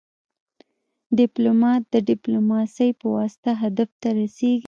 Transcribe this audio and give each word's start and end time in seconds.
ډيپلومات 1.19 1.81
د 1.93 1.95
ډيپلوماسي 2.09 2.89
پواسطه 3.01 3.51
هدف 3.61 3.89
ته 4.01 4.09
رسیږي. 4.19 4.59